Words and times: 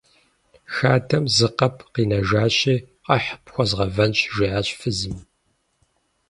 Хадэм 0.75 1.23
зы 1.35 1.47
къэб 1.57 1.75
къинэжащи, 1.93 2.75
къэхь, 3.05 3.31
пхуэзгъэвэнщ,- 3.45 4.19
жиӀащ 4.33 4.67
фызым. 4.79 5.17